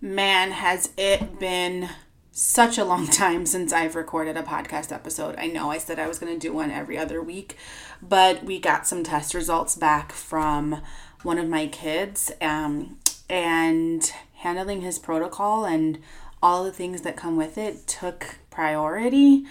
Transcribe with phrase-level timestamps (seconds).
[0.00, 1.88] Man, has it been
[2.36, 5.34] such a long time since I've recorded a podcast episode.
[5.38, 7.56] I know I said I was going to do one every other week,
[8.02, 10.82] but we got some test results back from
[11.22, 12.98] one of my kids um,
[13.30, 15.98] and handling his protocol and
[16.42, 19.44] all the things that come with it took priority.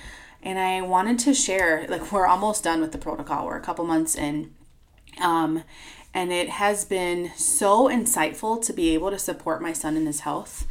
[0.43, 3.47] And I wanted to share, like, we're almost done with the protocol.
[3.47, 4.53] We're a couple months in.
[5.19, 5.63] Um,
[6.15, 10.21] and it has been so insightful to be able to support my son in his
[10.21, 10.65] health.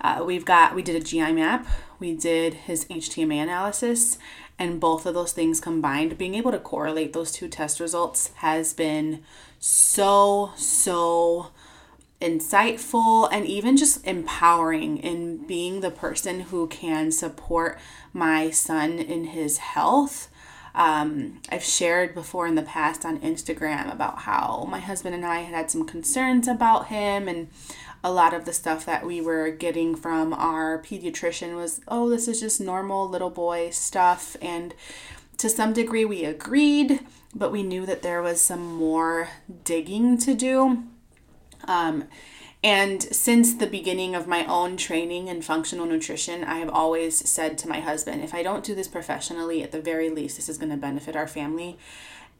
[0.00, 1.66] Uh, we've got we did a GI map,
[1.98, 4.18] we did his HTMA analysis,
[4.56, 8.72] and both of those things combined, being able to correlate those two test results has
[8.72, 9.24] been
[9.58, 11.48] so so
[12.20, 17.78] insightful and even just empowering in being the person who can support
[18.12, 20.28] my son in his health
[20.74, 25.40] um, I've shared before in the past on Instagram about how my husband and I
[25.40, 27.48] had had some concerns about him, and
[28.02, 32.28] a lot of the stuff that we were getting from our pediatrician was, oh, this
[32.28, 34.36] is just normal little boy stuff.
[34.42, 34.74] And
[35.38, 37.00] to some degree, we agreed,
[37.34, 39.28] but we knew that there was some more
[39.64, 40.84] digging to do.
[41.66, 42.04] Um,
[42.64, 47.58] and since the beginning of my own training in functional nutrition, I have always said
[47.58, 50.56] to my husband, if I don't do this professionally, at the very least, this is
[50.56, 51.76] going to benefit our family.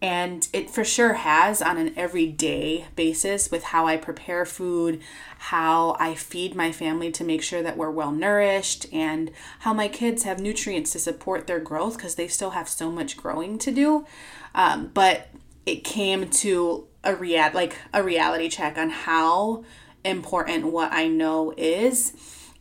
[0.00, 5.02] And it for sure has on an everyday basis with how I prepare food,
[5.38, 9.30] how I feed my family to make sure that we're well nourished, and
[9.60, 13.18] how my kids have nutrients to support their growth because they still have so much
[13.18, 14.06] growing to do.
[14.54, 15.28] Um, but
[15.66, 19.64] it came to a real like a reality check on how
[20.04, 22.12] important what I know is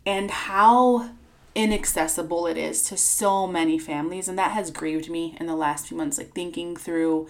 [0.06, 1.12] and how
[1.56, 4.28] inaccessible it is to so many families.
[4.28, 7.28] And that has grieved me in the last few months, like thinking through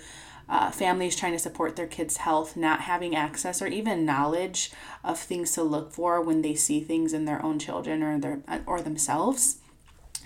[0.47, 4.72] uh, families trying to support their kids' health, not having access or even knowledge
[5.03, 8.42] of things to look for when they see things in their own children or their
[8.66, 9.58] or themselves.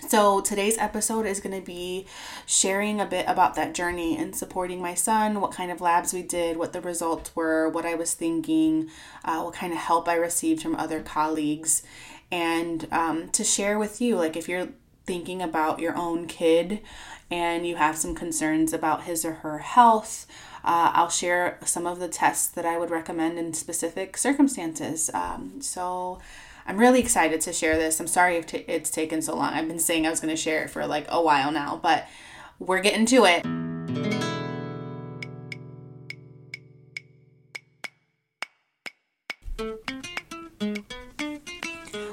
[0.06, 2.06] So, today's episode is going to be
[2.46, 6.22] sharing a bit about that journey and supporting my son, what kind of labs we
[6.22, 8.90] did, what the results were, what I was thinking,
[9.24, 11.82] uh, what kind of help I received from other colleagues,
[12.30, 14.68] and um, to share with you, like if you're
[15.04, 16.80] thinking about your own kid
[17.30, 20.26] and you have some concerns about his or her health,
[20.64, 25.10] uh, I'll share some of the tests that I would recommend in specific circumstances.
[25.12, 26.20] Um, so,
[26.68, 27.98] I'm really excited to share this.
[27.98, 29.54] I'm sorry if t- it's taken so long.
[29.54, 32.06] I've been saying I was going to share it for like a while now, but
[32.58, 33.42] we're getting to it.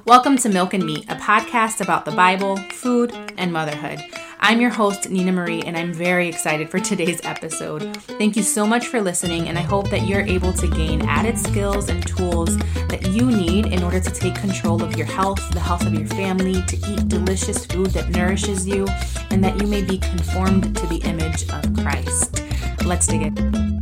[0.06, 4.00] Welcome to Milk and Meat, a podcast about the Bible, food, and motherhood.
[4.48, 7.98] I'm your host, Nina Marie, and I'm very excited for today's episode.
[8.04, 11.36] Thank you so much for listening, and I hope that you're able to gain added
[11.36, 12.56] skills and tools
[12.90, 16.06] that you need in order to take control of your health, the health of your
[16.06, 18.86] family, to eat delicious food that nourishes you,
[19.32, 22.44] and that you may be conformed to the image of Christ.
[22.86, 23.80] Let's dig in.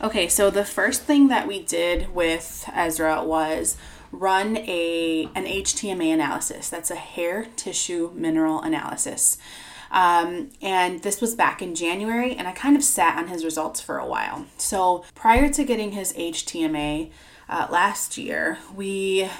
[0.00, 3.76] Okay, so the first thing that we did with Ezra was
[4.12, 6.68] run a an HTMA analysis.
[6.68, 9.38] That's a hair tissue mineral analysis.
[9.90, 13.80] Um, and this was back in January, and I kind of sat on his results
[13.80, 14.46] for a while.
[14.58, 17.10] So prior to getting his HTMA
[17.48, 19.30] uh, last year, we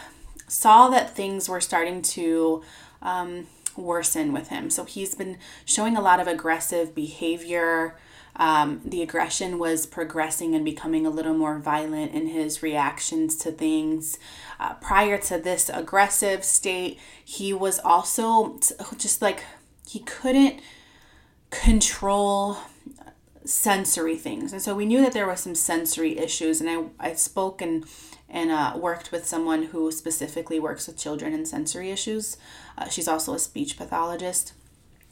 [0.48, 2.62] saw that things were starting to
[3.02, 3.46] um,
[3.76, 4.70] worsen with him.
[4.70, 7.96] So he's been showing a lot of aggressive behavior.
[8.36, 13.50] Um, the aggression was progressing and becoming a little more violent in his reactions to
[13.50, 14.18] things.
[14.60, 18.58] Uh, prior to this aggressive state, he was also
[18.98, 19.44] just like
[19.88, 20.60] he couldn't
[21.50, 22.58] control
[23.44, 24.52] sensory things.
[24.52, 26.60] And so we knew that there was some sensory issues.
[26.60, 27.84] And I, I spoke and,
[28.36, 32.36] and uh, worked with someone who specifically works with children and sensory issues.
[32.76, 34.52] Uh, she's also a speech pathologist.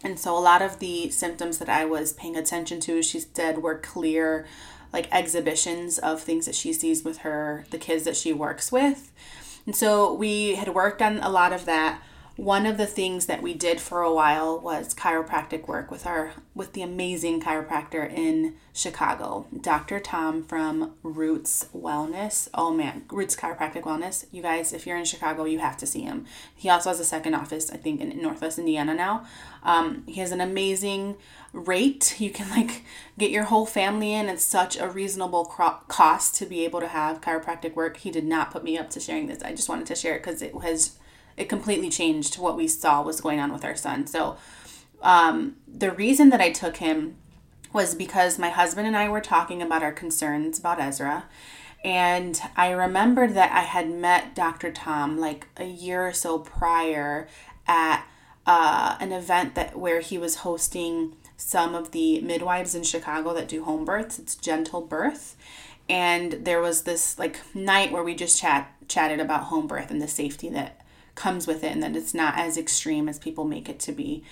[0.02, 3.62] And so a lot of the symptoms that I was paying attention to, she said,
[3.62, 4.44] were clear,
[4.92, 9.10] like exhibitions of things that she sees with her, the kids that she works with.
[9.64, 12.02] And so we had worked on a lot of that
[12.36, 16.32] one of the things that we did for a while was chiropractic work with our
[16.52, 20.00] with the amazing chiropractor in Chicago, Dr.
[20.00, 22.48] Tom from Roots Wellness.
[22.52, 24.26] Oh man, Roots Chiropractic Wellness.
[24.32, 26.26] You guys, if you're in Chicago, you have to see him.
[26.56, 29.24] He also has a second office, I think, in Northwest Indiana now.
[29.62, 31.16] Um, he has an amazing
[31.52, 32.20] rate.
[32.24, 32.82] You can like
[33.16, 34.28] get your whole family in.
[34.28, 37.98] It's such a reasonable cro- cost to be able to have chiropractic work.
[37.98, 39.42] He did not put me up to sharing this.
[39.42, 40.98] I just wanted to share it because it has
[41.36, 44.06] it completely changed what we saw was going on with our son.
[44.06, 44.36] So
[45.02, 47.16] um, the reason that I took him
[47.72, 51.24] was because my husband and I were talking about our concerns about Ezra.
[51.84, 54.72] And I remembered that I had met Dr.
[54.72, 57.28] Tom like a year or so prior
[57.66, 58.06] at
[58.46, 63.48] uh, an event that where he was hosting some of the midwives in Chicago that
[63.48, 64.18] do home births.
[64.18, 65.36] It's Gentle Birth.
[65.88, 70.00] And there was this like night where we just chat chatted about home birth and
[70.00, 70.83] the safety that
[71.14, 74.24] comes with it and that it's not as extreme as people make it to be.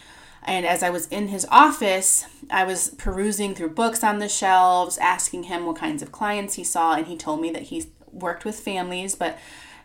[0.44, 4.98] And as I was in his office, I was perusing through books on the shelves,
[4.98, 8.44] asking him what kinds of clients he saw, and he told me that he worked
[8.44, 9.38] with families, but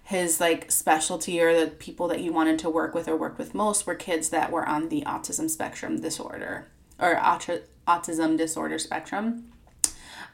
[0.04, 3.54] his like specialty or the people that he wanted to work with or worked with
[3.54, 6.68] most were kids that were on the autism spectrum disorder
[6.98, 9.52] or autism disorder spectrum.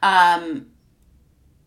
[0.02, 0.66] Um,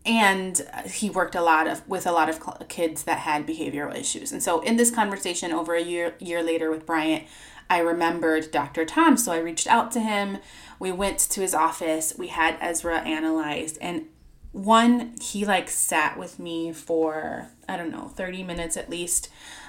[0.08, 4.32] and he worked a lot of with a lot of kids that had behavioral issues.
[4.32, 7.24] And so in this conversation over a year year later with Bryant,
[7.68, 8.86] I remembered Dr.
[8.86, 10.38] Tom, so I reached out to him.
[10.78, 12.14] We went to his office.
[12.16, 14.06] We had Ezra analyzed and
[14.52, 19.28] one he like sat with me for I don't know, 30 minutes at least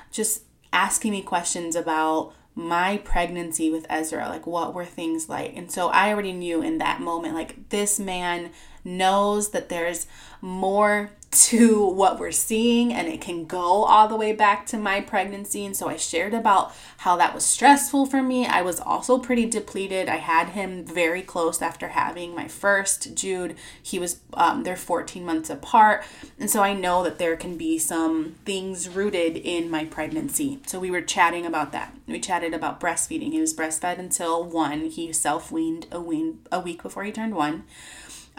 [0.09, 5.55] just asking me questions about my pregnancy with Ezra, like what were things like?
[5.57, 8.51] And so I already knew in that moment, like this man
[8.83, 10.07] knows that there's
[10.41, 14.99] more to what we're seeing and it can go all the way back to my
[14.99, 18.47] pregnancy and so I shared about how that was stressful for me.
[18.47, 20.09] I was also pretty depleted.
[20.09, 23.55] I had him very close after having my first Jude.
[23.81, 26.03] He was um, they're 14 months apart
[26.39, 30.59] and so I know that there can be some things rooted in my pregnancy.
[30.65, 31.93] So we were chatting about that.
[32.07, 33.31] We chatted about breastfeeding.
[33.31, 34.85] He was breastfed until 1.
[34.85, 37.63] He self-weaned a wean a week before he turned 1.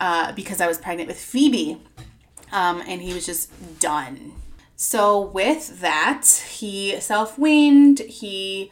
[0.00, 1.78] Uh, because I was pregnant with Phoebe
[2.52, 4.32] um, and he was just done.
[4.76, 7.98] So with that, he self-weaned.
[7.98, 8.70] He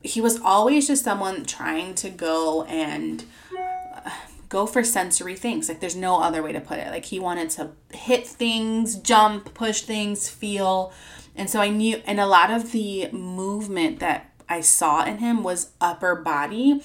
[0.00, 3.24] he was always just someone trying to go and
[3.58, 4.10] uh,
[4.48, 5.68] go for sensory things.
[5.68, 6.88] Like there's no other way to put it.
[6.92, 10.92] Like he wanted to hit things, jump, push things, feel.
[11.34, 15.42] And so I knew and a lot of the movement that I saw in him
[15.42, 16.82] was upper body.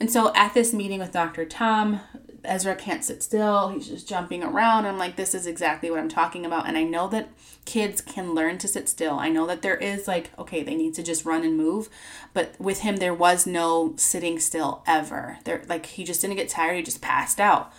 [0.00, 1.44] And so at this meeting with Dr.
[1.44, 2.00] Tom,
[2.44, 3.68] Ezra can't sit still.
[3.68, 4.86] He's just jumping around.
[4.86, 6.66] I'm like, this is exactly what I'm talking about.
[6.66, 7.28] And I know that
[7.64, 9.18] kids can learn to sit still.
[9.18, 11.88] I know that there is like, okay, they need to just run and move.
[12.32, 15.38] But with him, there was no sitting still ever.
[15.44, 16.76] There, like, he just didn't get tired.
[16.76, 17.72] He just passed out.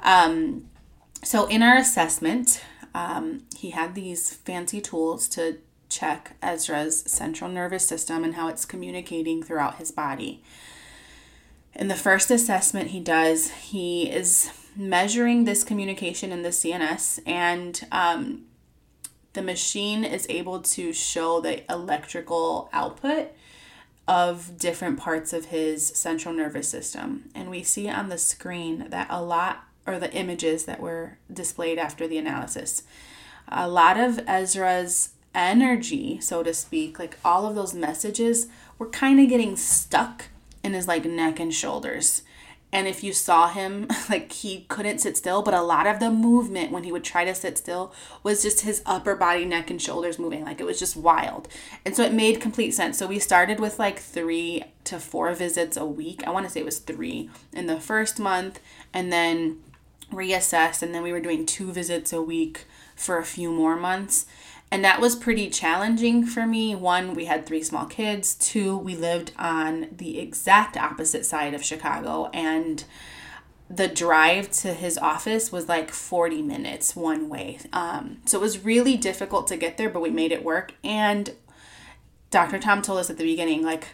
[0.00, 0.66] Um,
[1.22, 2.62] so in our assessment,
[2.94, 5.58] um, he had these fancy tools to
[5.88, 10.42] check Ezra's central nervous system and how it's communicating throughout his body.
[11.76, 17.80] In the first assessment he does, he is measuring this communication in the CNS, and
[17.90, 18.44] um,
[19.32, 23.32] the machine is able to show the electrical output
[24.06, 27.30] of different parts of his central nervous system.
[27.34, 31.78] And we see on the screen that a lot, or the images that were displayed
[31.78, 32.82] after the analysis,
[33.48, 38.46] a lot of Ezra's energy, so to speak, like all of those messages,
[38.78, 40.26] were kind of getting stuck
[40.64, 42.22] in his like neck and shoulders.
[42.72, 46.10] And if you saw him, like he couldn't sit still, but a lot of the
[46.10, 47.94] movement when he would try to sit still
[48.24, 50.44] was just his upper body, neck, and shoulders moving.
[50.44, 51.46] Like it was just wild.
[51.84, 52.98] And so it made complete sense.
[52.98, 56.26] So we started with like three to four visits a week.
[56.26, 58.58] I want to say it was three in the first month,
[58.92, 59.60] and then
[60.12, 60.82] reassessed.
[60.82, 62.64] And then we were doing two visits a week
[62.96, 64.26] for a few more months.
[64.74, 66.74] And that was pretty challenging for me.
[66.74, 68.34] One, we had three small kids.
[68.34, 72.28] Two, we lived on the exact opposite side of Chicago.
[72.34, 72.82] And
[73.70, 77.60] the drive to his office was like 40 minutes one way.
[77.72, 80.74] Um, so it was really difficult to get there, but we made it work.
[80.82, 81.36] And
[82.32, 82.58] Dr.
[82.58, 83.86] Tom told us at the beginning, like,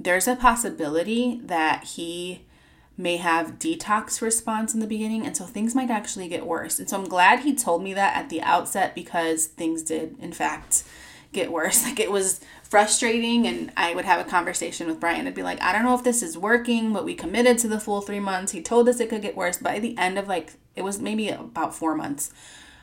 [0.00, 2.46] there's a possibility that he
[2.96, 6.78] may have detox response in the beginning and so things might actually get worse.
[6.78, 10.32] And so i'm glad he told me that at the outset because things did in
[10.32, 10.84] fact
[11.32, 11.82] get worse.
[11.84, 15.26] Like it was frustrating and i would have a conversation with brian.
[15.26, 17.80] And be like i don't know if this is working but we committed to the
[17.80, 18.52] full three months.
[18.52, 19.58] He told us it could get worse.
[19.58, 22.32] By the end of like it was maybe about four months.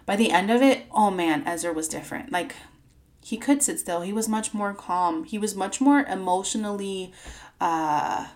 [0.06, 2.34] By the end of it oh man ezra was different.
[2.34, 2.56] Like
[3.24, 4.02] he could sit still.
[4.02, 5.24] He was much more calm.
[5.24, 7.14] He was much more emotionally
[7.62, 8.28] uh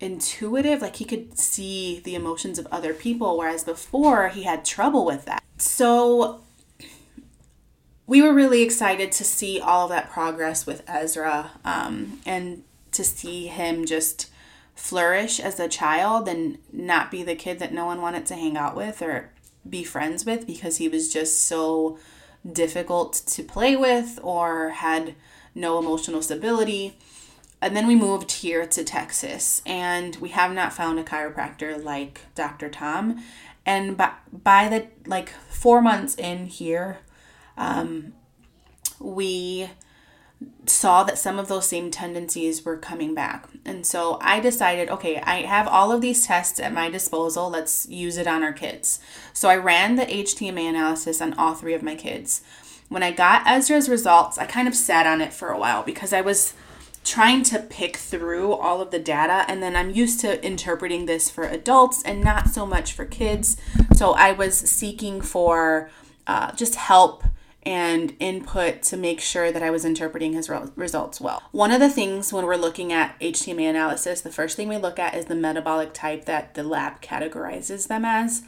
[0.00, 5.04] intuitive like he could see the emotions of other people whereas before he had trouble
[5.04, 5.42] with that.
[5.58, 6.40] So
[8.06, 13.04] we were really excited to see all of that progress with ezra um, and to
[13.04, 14.30] see him just
[14.74, 18.56] flourish as a child and not be the kid that no one wanted to hang
[18.56, 19.30] out with or
[19.68, 21.98] be friends with because he was just so
[22.50, 25.14] difficult to play with or had
[25.54, 26.96] no emotional stability
[27.62, 32.22] and then we moved here to Texas, and we have not found a chiropractor like
[32.34, 32.68] Dr.
[32.68, 33.22] Tom.
[33.66, 36.98] And by, by the like four months in here,
[37.58, 38.14] um,
[38.98, 39.70] we
[40.66, 43.48] saw that some of those same tendencies were coming back.
[43.64, 47.50] And so I decided, okay, I have all of these tests at my disposal.
[47.50, 49.00] Let's use it on our kids.
[49.32, 52.42] So I ran the HTMA analysis on all three of my kids.
[52.88, 56.12] When I got Ezra's results, I kind of sat on it for a while because
[56.12, 56.54] I was
[57.04, 61.30] trying to pick through all of the data and then I'm used to interpreting this
[61.30, 63.56] for adults and not so much for kids.
[63.94, 65.90] So I was seeking for
[66.26, 67.24] uh, just help
[67.62, 71.42] and input to make sure that I was interpreting his re- results well.
[71.52, 74.98] One of the things when we're looking at HTMA analysis, the first thing we look
[74.98, 78.42] at is the metabolic type that the lab categorizes them as.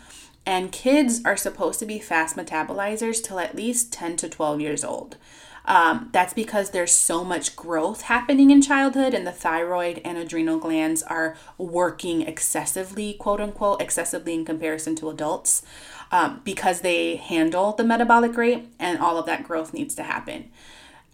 [0.46, 4.82] And kids are supposed to be fast metabolizers till at least 10 to 12 years
[4.82, 5.16] old.
[5.64, 10.58] Um, that's because there's so much growth happening in childhood, and the thyroid and adrenal
[10.58, 15.62] glands are working excessively, quote unquote, excessively in comparison to adults
[16.10, 20.50] um, because they handle the metabolic rate, and all of that growth needs to happen.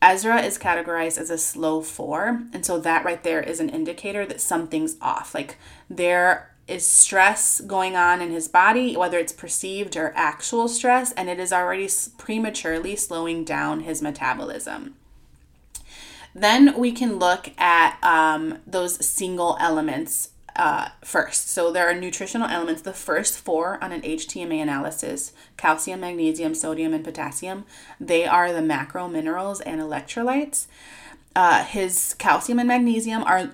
[0.00, 4.24] Ezra is categorized as a slow four, and so that right there is an indicator
[4.26, 5.34] that something's off.
[5.34, 5.56] Like
[5.90, 11.28] there is stress going on in his body, whether it's perceived or actual stress, and
[11.28, 14.94] it is already prematurely slowing down his metabolism.
[16.34, 21.48] Then we can look at um, those single elements uh, first.
[21.48, 26.92] So there are nutritional elements, the first four on an HTMA analysis calcium, magnesium, sodium,
[26.92, 27.64] and potassium.
[28.00, 30.66] They are the macro minerals and electrolytes.
[31.34, 33.52] Uh, his calcium and magnesium are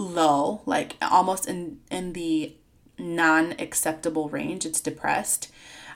[0.00, 2.54] low, like almost in in the
[2.98, 4.66] non-acceptable range.
[4.66, 5.50] It's depressed,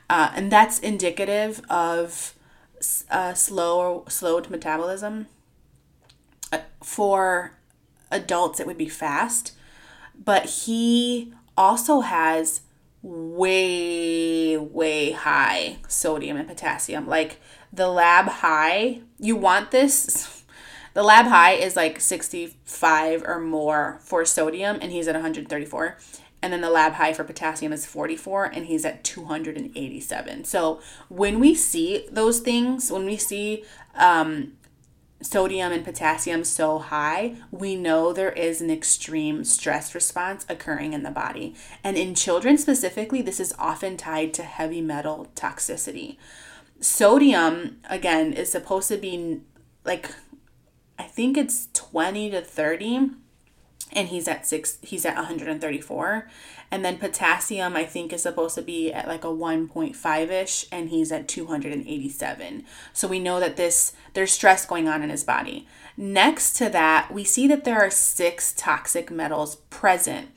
[0.09, 2.35] uh, and that's indicative of
[3.11, 5.27] uh, slow slowed metabolism.
[6.53, 7.55] Uh, for
[8.11, 9.53] adults, it would be fast,
[10.23, 12.61] but he also has
[13.03, 17.07] way way high sodium and potassium.
[17.07, 17.41] Like
[17.73, 20.44] the lab high, you want this
[20.95, 25.99] the lab high is like 65 or more for sodium, and he's at 134.
[26.41, 30.45] And then the lab high for potassium is 44, and he's at 287.
[30.45, 34.53] So when we see those things, when we see um,
[35.23, 41.03] sodium and potassium so high, we know there is an extreme stress response occurring in
[41.03, 41.55] the body.
[41.83, 46.19] And in children specifically, this is often tied to heavy metal toxicity.
[46.79, 49.41] Sodium, again, is supposed to be
[49.85, 50.11] like
[50.99, 53.11] I think it's 20 to 30
[53.93, 56.29] and he's at 6 he's at 134
[56.71, 61.13] and then potassium I think is supposed to be at like a 1.5ish and he's
[61.13, 62.65] at 287.
[62.93, 65.67] So we know that this there's stress going on in his body.
[65.97, 70.29] Next to that, we see that there are six toxic metals present.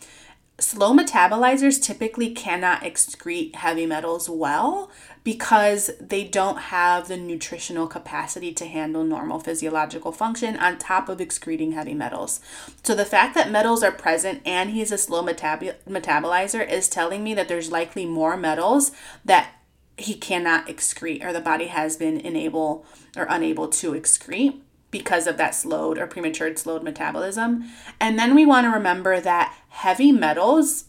[0.59, 4.89] Slow metabolizers typically cannot excrete heavy metals well
[5.23, 11.21] because they don't have the nutritional capacity to handle normal physiological function on top of
[11.21, 12.39] excreting heavy metals.
[12.81, 17.23] So the fact that metals are present and he's a slow metab- metabolizer is telling
[17.23, 18.91] me that there's likely more metals
[19.23, 19.51] that
[19.95, 22.83] he cannot excrete or the body has been unable
[23.15, 24.59] or unable to excrete
[24.91, 27.69] because of that slowed or premature slowed metabolism.
[27.99, 30.85] And then we want to remember that heavy metals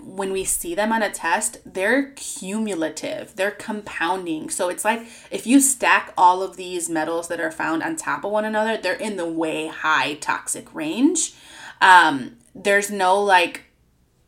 [0.00, 4.50] when we see them on a test, they're cumulative, they're compounding.
[4.50, 8.24] So it's like if you stack all of these metals that are found on top
[8.24, 11.34] of one another, they're in the way high toxic range.
[11.80, 13.64] Um, there's no like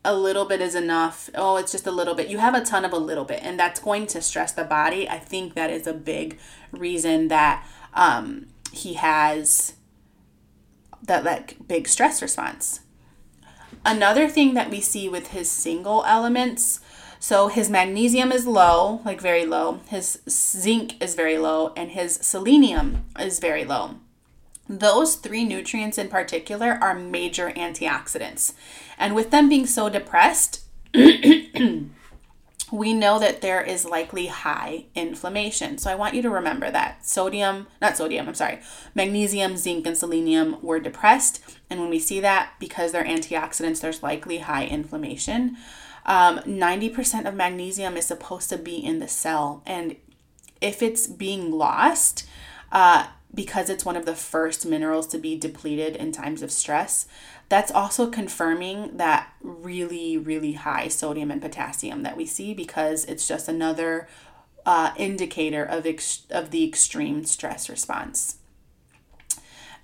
[0.05, 1.29] a little bit is enough.
[1.35, 2.29] Oh, it's just a little bit.
[2.29, 5.09] You have a ton of a little bit, and that's going to stress the body.
[5.09, 6.39] I think that is a big
[6.73, 9.75] reason that um, he has
[11.03, 12.81] that like big stress response.
[13.85, 16.81] Another thing that we see with his single elements,
[17.21, 22.17] so his magnesium is low, like very low, his zinc is very low, and his
[22.17, 23.97] selenium is very low.
[24.69, 28.53] Those three nutrients in particular are major antioxidants.
[28.99, 30.65] And with them being so depressed,
[32.71, 35.79] we know that there is likely high inflammation.
[35.79, 38.61] So I want you to remember that sodium, not sodium, I'm sorry,
[38.95, 41.41] magnesium, zinc, and selenium were depressed.
[41.71, 45.57] And when we see that, because they're antioxidants, there's likely high inflammation.
[46.05, 49.63] Um, 90% of magnesium is supposed to be in the cell.
[49.67, 49.97] And
[50.61, 52.27] if it's being lost,
[52.73, 57.07] uh, because it's one of the first minerals to be depleted in times of stress,
[57.49, 63.27] that's also confirming that really, really high sodium and potassium that we see because it's
[63.27, 64.07] just another
[64.67, 68.37] uh, indicator of, ex- of the extreme stress response.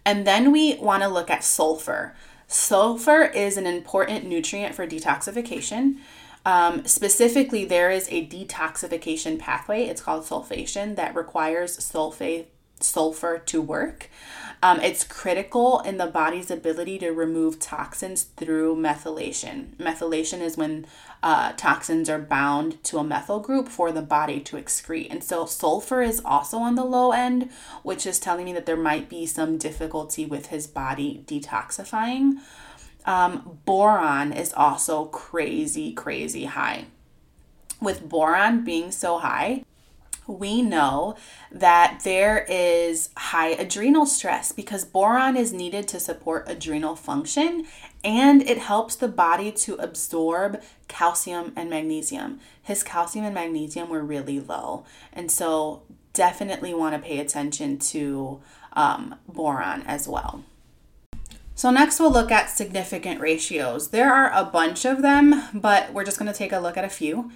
[0.05, 2.15] And then we want to look at sulfur.
[2.47, 5.97] Sulfur is an important nutrient for detoxification.
[6.45, 9.85] Um, specifically, there is a detoxification pathway.
[9.85, 12.47] It's called sulfation that requires sulfate
[12.85, 14.11] sulfur to work.
[14.63, 19.77] Um, it's critical in the body's ability to remove toxins through methylation.
[19.77, 20.87] Methylation is when
[21.23, 25.11] uh, toxins are bound to a methyl group for the body to excrete.
[25.11, 27.51] And so sulfur is also on the low end,
[27.83, 32.39] which is telling me that there might be some difficulty with his body detoxifying.
[33.07, 36.87] Um, boron is also crazy, crazy high.
[37.81, 39.64] With boron being so high,
[40.27, 41.17] we know
[41.53, 47.67] that there is high adrenal stress because boron is needed to support adrenal function
[48.03, 52.39] and it helps the body to absorb calcium and magnesium.
[52.63, 58.41] His calcium and magnesium were really low, and so definitely want to pay attention to
[58.75, 60.45] um, boron as well.
[61.57, 63.91] So, next we'll look at significant ratios.
[63.91, 66.85] There are a bunch of them, but we're just going to take a look at
[66.85, 67.31] a few.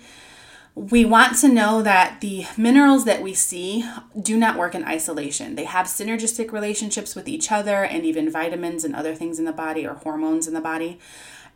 [0.79, 3.85] We want to know that the minerals that we see
[4.21, 5.57] do not work in isolation.
[5.57, 9.53] They have synergistic relationships with each other and even vitamins and other things in the
[9.53, 11.01] body or hormones in the body.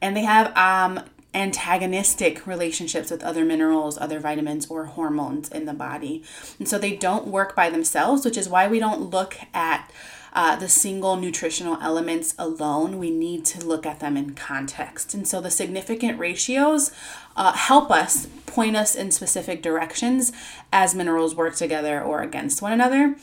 [0.01, 5.73] And they have um, antagonistic relationships with other minerals, other vitamins, or hormones in the
[5.73, 6.25] body.
[6.59, 9.89] And so they don't work by themselves, which is why we don't look at
[10.33, 12.99] uh, the single nutritional elements alone.
[12.99, 15.15] We need to look at them in context.
[15.15, 16.91] And so the significant ratios
[17.37, 20.33] uh, help us point us in specific directions
[20.73, 23.17] as minerals work together or against one another.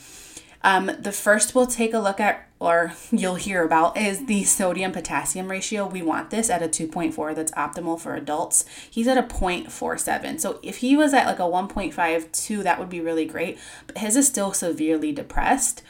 [0.62, 4.92] Um, the first we'll take a look at, or you'll hear about, is the sodium
[4.92, 5.88] potassium ratio.
[5.88, 8.66] We want this at a 2.4 that's optimal for adults.
[8.89, 10.39] He's at a 0.47.
[10.39, 14.16] So if he was at like a 1.52, that would be really great, but his
[14.16, 15.82] is still severely depressed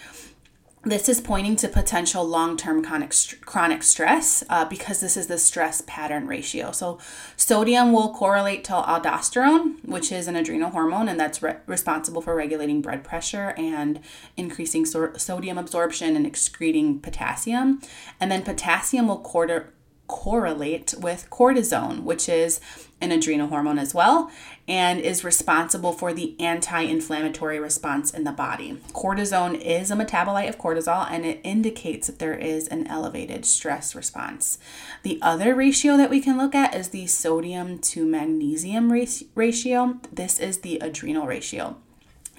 [0.83, 5.81] this is pointing to potential long-term chronic, chronic stress uh, because this is the stress
[5.85, 6.71] pattern ratio.
[6.71, 6.99] So
[7.35, 12.33] sodium will correlate to aldosterone which is an adrenal hormone and that's re- responsible for
[12.35, 13.99] regulating blood pressure and
[14.37, 17.81] increasing so- sodium absorption and excreting potassium.
[18.19, 19.73] And then potassium will quarter-
[20.09, 22.59] correlate with cortisone, which is
[22.99, 24.29] an adrenal hormone as well,
[24.67, 28.81] and is responsible for the anti inflammatory response in the body.
[28.91, 33.95] Cortisone is a metabolite of cortisol and it indicates that there is an elevated stress
[33.95, 34.57] response.
[35.03, 39.99] The other ratio that we can look at is the sodium to magnesium ratio.
[40.11, 41.77] This is the adrenal ratio.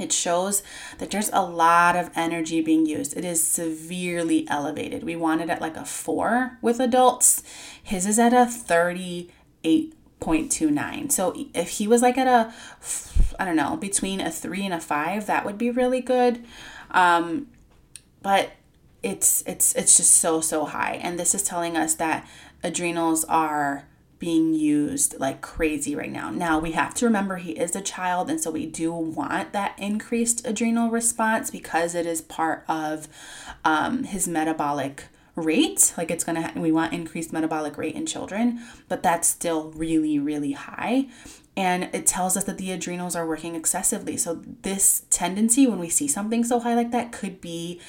[0.01, 0.63] It shows
[0.99, 3.17] that there's a lot of energy being used.
[3.17, 5.03] It is severely elevated.
[5.05, 7.43] We want it at like a four with adults.
[7.83, 11.13] His is at a 38.29.
[11.13, 12.53] So if he was like at a,
[13.39, 16.45] I don't know, between a three and a five, that would be really good.
[16.91, 17.49] Um,
[18.23, 18.53] but
[19.03, 22.29] it's it's it's just so so high, and this is telling us that
[22.63, 23.87] adrenals are
[24.21, 26.31] being used like crazy right now.
[26.31, 29.75] Now, we have to remember he is a child, and so we do want that
[29.79, 33.09] increased adrenal response because it is part of
[33.65, 35.95] um, his metabolic rate.
[35.97, 40.19] Like it's gonna, ha- we want increased metabolic rate in children, but that's still really,
[40.19, 41.09] really high.
[41.57, 44.17] And it tells us that the adrenals are working excessively.
[44.17, 47.81] So, this tendency, when we see something so high like that, could be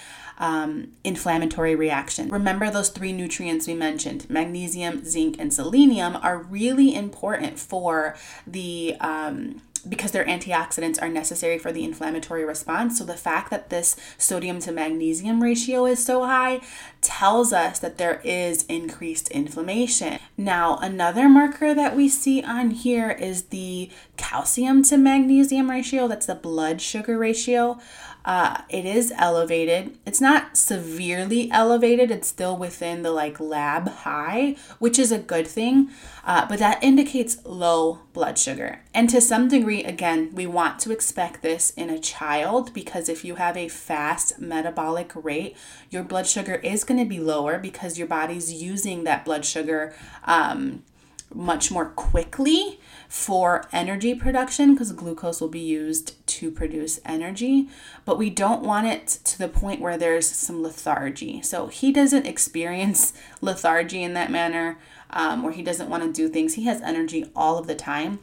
[0.42, 2.28] um, inflammatory reaction.
[2.30, 8.98] Remember those three nutrients we mentioned magnesium, zinc, and selenium are really important for the.
[9.00, 13.00] Um, because their antioxidants are necessary for the inflammatory response.
[13.00, 16.62] So, the fact that this sodium to magnesium ratio is so high
[17.02, 20.20] tells us that there is increased inflammation.
[20.38, 26.28] Now, another marker that we see on here is the calcium to magnesium ratio, that's
[26.28, 27.80] the blood sugar ratio.
[28.24, 29.98] Uh, it is elevated.
[30.06, 32.12] It's not severely elevated.
[32.12, 35.90] It's still within the like lab high, which is a good thing.
[36.24, 38.82] Uh, but that indicates low blood sugar.
[38.94, 43.26] And to some degree, again, we want to expect this in a child because if
[43.26, 45.58] you have a fast metabolic rate,
[45.90, 49.96] your blood sugar is going to be lower because your body's using that blood sugar
[50.26, 50.84] um,
[51.34, 57.68] much more quickly for energy production because glucose will be used to produce energy,
[58.06, 61.42] but we don't want it to the point where there's some lethargy.
[61.42, 64.78] So he doesn't experience lethargy in that manner
[65.10, 66.54] um, where he doesn't want to do things.
[66.54, 68.20] He has energy all of the time.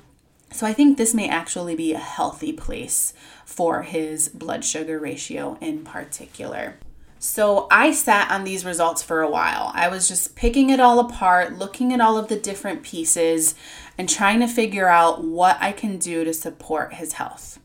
[0.51, 3.13] So I think this may actually be a healthy place
[3.45, 6.77] for his blood sugar ratio in particular.
[7.19, 9.73] So I sat on these results for a while.
[9.75, 13.55] I was just picking it all apart, looking at all of the different pieces,
[13.97, 17.59] and trying to figure out what I can do to support his health.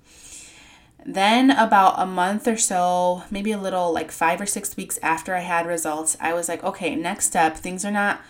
[1.05, 5.35] Then, about a month or so, maybe a little like five or six weeks after
[5.35, 8.21] I had results, I was like, okay, next step, things are not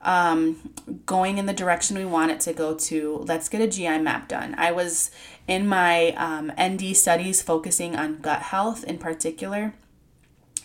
[0.00, 0.72] um,
[1.06, 4.28] going in the direction we want it to go to, let's get a GI map
[4.28, 4.54] done.
[4.58, 5.10] I was
[5.46, 9.74] in my um, ND studies focusing on gut health in particular,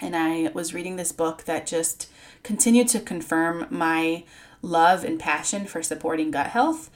[0.02, 2.10] and I was reading this book that just
[2.44, 4.24] continued to confirm my
[4.62, 6.90] love and passion for supporting gut health.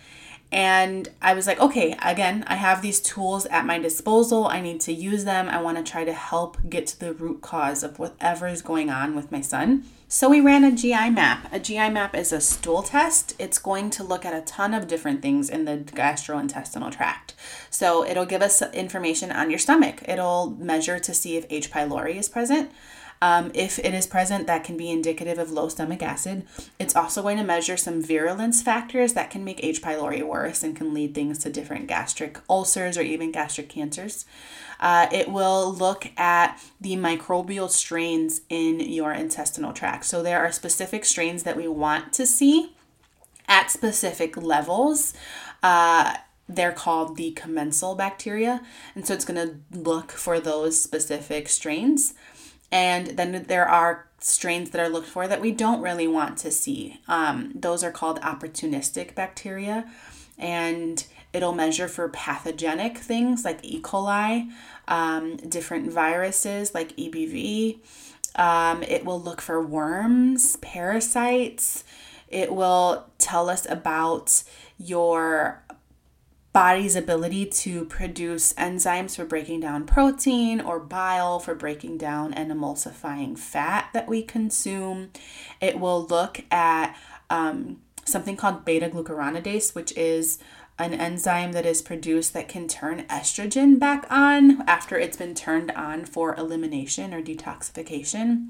[0.51, 4.47] And I was like, okay, again, I have these tools at my disposal.
[4.47, 5.47] I need to use them.
[5.47, 8.89] I want to try to help get to the root cause of whatever is going
[8.89, 9.85] on with my son.
[10.13, 11.47] So we ran a GI map.
[11.53, 13.33] A GI map is a stool test.
[13.39, 17.33] It's going to look at a ton of different things in the gastrointestinal tract.
[17.69, 20.03] So it'll give us information on your stomach.
[20.05, 21.71] It'll measure to see if H.
[21.71, 22.71] pylori is present.
[23.21, 26.43] Um, if it is present, that can be indicative of low stomach acid.
[26.79, 29.81] It's also going to measure some virulence factors that can make H.
[29.81, 34.25] pylori worse and can lead things to different gastric ulcers or even gastric cancers.
[34.79, 40.05] Uh, it will look at the microbial strains in your intestinal tract.
[40.05, 42.73] So there are specific strains that we want to see
[43.47, 45.13] at specific levels.
[45.61, 46.15] Uh,
[46.49, 48.61] they're called the commensal bacteria.
[48.95, 52.13] And so it's going to look for those specific strains.
[52.71, 56.51] And then there are strains that are looked for that we don't really want to
[56.51, 56.99] see.
[57.07, 59.89] Um, those are called opportunistic bacteria.
[60.37, 63.81] And it'll measure for pathogenic things like E.
[63.81, 64.49] coli,
[64.87, 67.79] um, different viruses like EBV.
[68.35, 71.83] Um, it will look for worms, parasites.
[72.27, 74.43] It will tell us about
[74.77, 75.60] your
[76.53, 82.51] body's ability to produce enzymes for breaking down protein or bile for breaking down and
[82.51, 85.09] emulsifying fat that we consume.
[85.61, 86.97] It will look at
[87.29, 90.39] um, something called beta glucuronidase, which is
[90.77, 95.71] an enzyme that is produced that can turn estrogen back on after it's been turned
[95.71, 98.47] on for elimination or detoxification.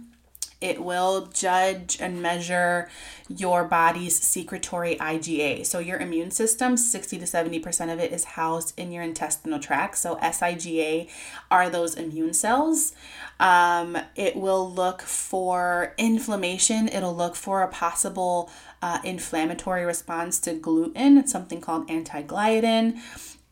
[0.62, 2.88] It will judge and measure
[3.28, 5.65] your body's secretory IgA.
[5.65, 9.97] So, your immune system, 60 to 70% of it is housed in your intestinal tract.
[9.97, 11.10] So, SIGA
[11.50, 12.93] are those immune cells.
[13.39, 20.54] Um, it will look for inflammation, it'll look for a possible uh, inflammatory response to
[20.54, 21.17] gluten.
[21.17, 23.00] It's something called anti-gliadin.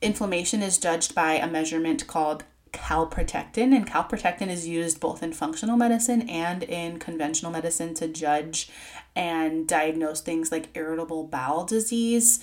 [0.01, 5.77] Inflammation is judged by a measurement called calprotectin, and calprotectin is used both in functional
[5.77, 8.69] medicine and in conventional medicine to judge
[9.15, 12.39] and diagnose things like irritable bowel disease.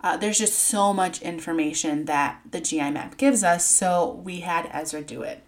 [0.00, 4.68] Uh, there's just so much information that the GI map gives us, so we had
[4.72, 5.42] Ezra do it.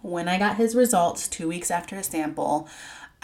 [0.00, 2.68] When I got his results two weeks after a sample,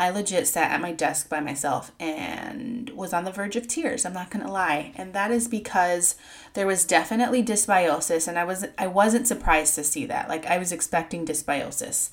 [0.01, 4.07] I legit sat at my desk by myself and was on the verge of tears.
[4.07, 4.93] I'm not going to lie.
[4.97, 6.15] And that is because
[6.55, 10.27] there was definitely dysbiosis and I was I wasn't surprised to see that.
[10.27, 12.09] Like I was expecting dysbiosis.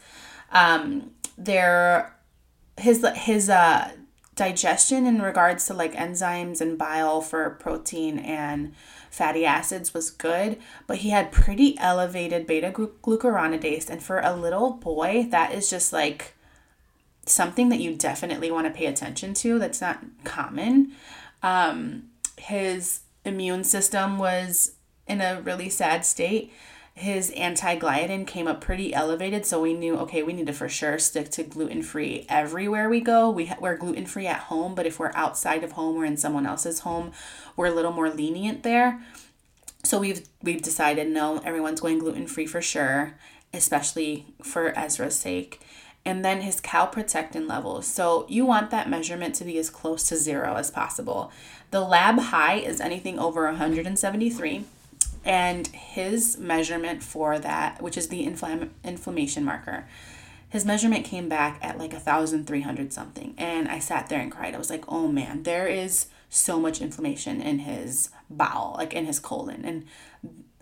[0.51, 2.13] Um there
[2.75, 3.91] his his uh
[4.35, 8.75] digestion in regards to like enzymes and bile for protein and
[9.09, 14.71] fatty acids was good, but he had pretty elevated beta glucuronidase and for a little
[14.71, 16.33] boy that is just like
[17.29, 20.91] something that you definitely want to pay attention to that's not common.
[21.43, 24.75] Um, his immune system was
[25.07, 26.51] in a really sad state.
[26.93, 30.67] His anti gliadin came up pretty elevated, so we knew okay, we need to for
[30.67, 33.29] sure stick to gluten free everywhere we go.
[33.29, 36.17] We ha- we're gluten free at home, but if we're outside of home or in
[36.17, 37.11] someone else's home,
[37.55, 38.99] we're a little more lenient there.
[39.83, 43.13] So we've we've decided no, everyone's going gluten free for sure,
[43.53, 45.61] especially for Ezra's sake
[46.07, 47.85] and then his calprotectin levels.
[47.85, 51.33] So you want that measurement to be as close to zero as possible.
[51.71, 54.63] The lab high is anything over 173,
[55.25, 59.85] and his measurement for that, which is the inflam- inflammation marker,
[60.47, 63.33] his measurement came back at like 1,300 something.
[63.37, 64.55] And I sat there and cried.
[64.55, 69.05] I was like, oh man, there is so much inflammation in his bowel, like in
[69.05, 69.65] his colon.
[69.65, 69.83] And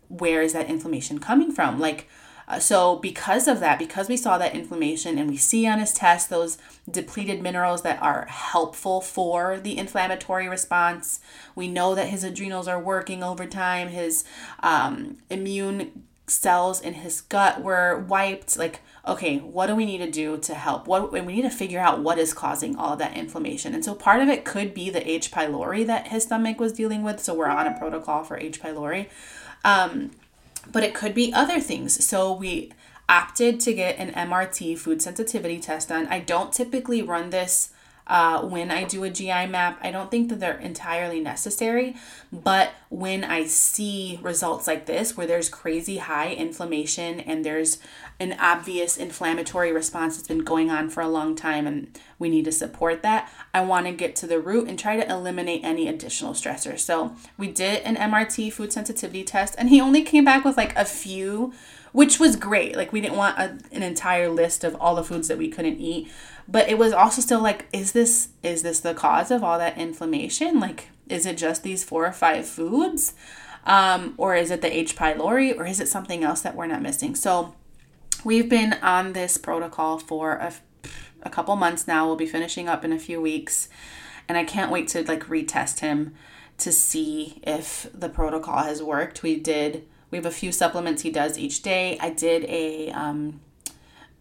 [0.08, 1.80] where is that inflammation coming from?
[1.80, 2.10] Like,
[2.48, 5.94] uh, so, because of that, because we saw that inflammation and we see on his
[5.94, 6.58] test those
[6.90, 11.20] depleted minerals that are helpful for the inflammatory response,
[11.56, 14.24] we know that his adrenals are working overtime, his
[14.62, 18.58] um, immune cells in his gut were wiped.
[18.58, 20.88] Like, okay, what do we need to do to help?
[20.88, 23.74] What we need to figure out what is causing all of that inflammation.
[23.74, 25.32] And so part of it could be the H.
[25.32, 27.20] pylori that his stomach was dealing with.
[27.20, 28.62] So we're on a protocol for H.
[28.62, 29.10] pylori.
[29.64, 30.12] Um,
[30.71, 32.06] but it could be other things.
[32.06, 32.71] So we
[33.08, 36.08] opted to get an MRT food sensitivity test done.
[36.08, 37.71] I don't typically run this
[38.08, 39.80] uh, when I do a GI map.
[39.82, 41.95] I don't think that they're entirely necessary,
[42.32, 47.80] but when I see results like this, where there's crazy high inflammation and there's
[48.19, 52.45] an obvious inflammatory response that's been going on for a long time and we need
[52.45, 53.32] to support that.
[53.54, 56.80] I want to get to the root and try to eliminate any additional stressors.
[56.80, 60.75] So, we did an MRT food sensitivity test and he only came back with like
[60.75, 61.54] a few,
[61.91, 62.75] which was great.
[62.75, 65.80] Like, we didn't want a, an entire list of all the foods that we couldn't
[65.80, 66.10] eat,
[66.47, 69.78] but it was also still like is this is this the cause of all that
[69.78, 70.60] inflammation?
[70.60, 73.13] Like is it just these four or five foods?
[73.65, 74.95] Um, or is it the H.
[74.95, 77.15] pylori or is it something else that we're not missing?
[77.15, 77.56] So,
[78.26, 80.52] We've been on this protocol for a,
[81.22, 82.08] a couple months now.
[82.08, 83.70] We'll be finishing up in a few weeks.
[84.28, 86.16] And I can't wait to like retest him
[86.58, 89.22] to see if the protocol has worked.
[89.22, 92.00] We did, we have a few supplements he does each day.
[92.02, 93.42] I did a um,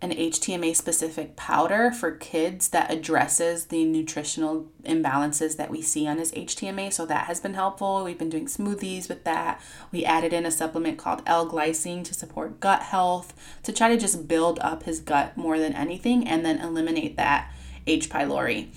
[0.01, 6.19] an HTMA specific powder for kids that addresses the nutritional imbalances that we see on
[6.19, 6.93] his HTMA.
[6.93, 8.05] So that has been helpful.
[8.05, 9.63] We've been doing smoothies with that.
[9.93, 13.97] We added in a supplement called L glycine to support gut health to try to
[13.97, 17.51] just build up his gut more than anything and then eliminate that
[17.87, 18.11] H.
[18.11, 18.69] pylori.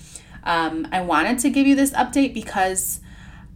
[0.44, 3.00] Um, I wanted to give you this update because,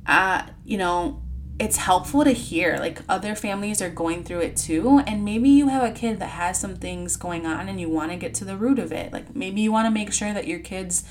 [0.06, 1.22] uh, you know,
[1.58, 5.68] it's helpful to hear like other families are going through it too and maybe you
[5.68, 8.44] have a kid that has some things going on and you want to get to
[8.44, 9.12] the root of it.
[9.12, 11.04] Like maybe you want to make sure that your kids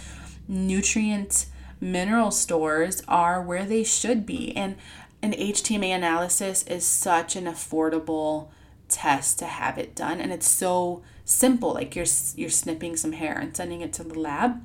[0.47, 1.45] nutrient
[1.79, 4.75] mineral stores are where they should be and
[5.21, 8.49] an HTMA analysis is such an affordable
[8.87, 13.37] test to have it done and it's so simple like you're you're snipping some hair
[13.37, 14.61] and sending it to the lab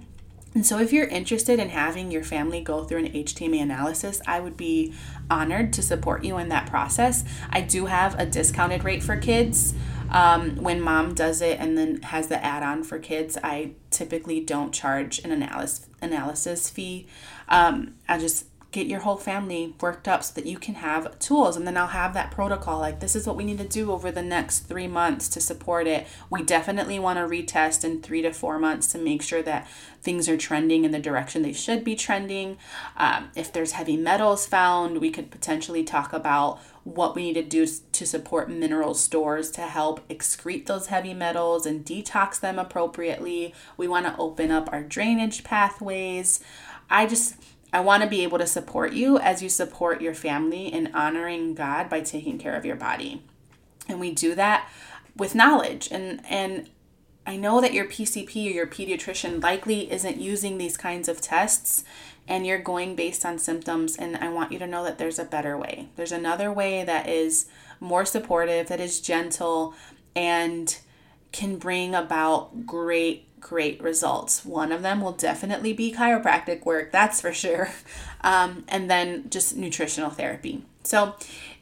[0.57, 4.41] and so, if you're interested in having your family go through an HTMA analysis, I
[4.41, 4.95] would be
[5.31, 7.25] honored to support you in that process.
[7.51, 9.75] I do have a discounted rate for kids.
[10.09, 14.41] Um, when mom does it and then has the add on for kids, I typically
[14.41, 17.07] don't charge an analysis analysis fee.
[17.51, 21.57] Um, I just get your whole family worked up so that you can have tools
[21.57, 24.11] and then I'll have that protocol like this is what we need to do over
[24.11, 26.07] the next 3 months to support it.
[26.29, 29.67] We definitely want to retest in 3 to 4 months to make sure that
[30.03, 32.59] things are trending in the direction they should be trending.
[32.99, 37.43] Um, if there's heavy metals found, we could potentially talk about what we need to
[37.43, 43.55] do to support mineral stores to help excrete those heavy metals and detox them appropriately.
[43.79, 46.41] We want to open up our drainage pathways.
[46.91, 47.35] I just
[47.77, 51.55] I want to be able to support you as you support your family in honoring
[51.55, 53.23] God by taking care of your body.
[53.87, 54.71] And we do that
[55.15, 55.89] with knowledge.
[55.91, 56.71] And and
[57.27, 61.85] I know that your PCP or your pediatrician likely isn't using these kinds of tests
[62.27, 65.25] and you're going based on symptoms and I want you to know that there's a
[65.25, 65.91] better way.
[65.97, 67.45] There's another way that is
[67.79, 69.75] more supportive, that is gentle
[70.15, 70.79] and
[71.31, 74.45] can bring about great great results.
[74.45, 77.71] One of them will definitely be chiropractic work, that's for sure.
[78.23, 80.65] Um, and then just nutritional therapy.
[80.83, 81.15] So,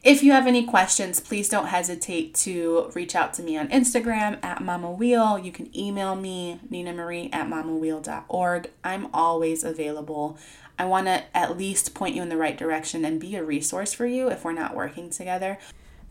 [0.02, 4.42] if you have any questions, please don't hesitate to reach out to me on Instagram
[4.42, 5.38] at Mama Wheel.
[5.38, 8.70] You can email me, Nina Marie at mamawheel.org.
[8.82, 10.38] I'm always available.
[10.78, 13.92] I want to at least point you in the right direction and be a resource
[13.92, 15.58] for you if we're not working together.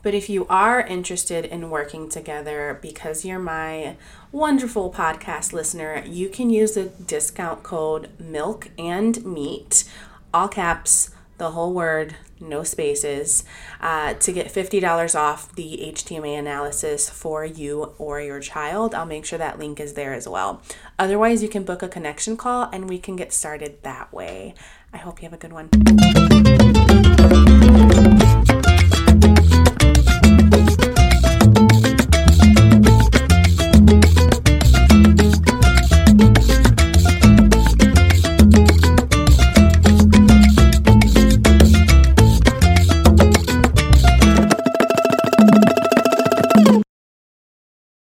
[0.03, 3.95] But if you are interested in working together because you're my
[4.31, 9.85] wonderful podcast listener, you can use the discount code MILK and MEAT,
[10.33, 13.45] all caps, the whole word, no spaces,
[13.79, 18.93] uh, to get $50 off the HTMA analysis for you or your child.
[18.93, 20.61] I'll make sure that link is there as well.
[20.99, 24.53] Otherwise, you can book a connection call and we can get started that way.
[24.91, 25.69] I hope you have a good one.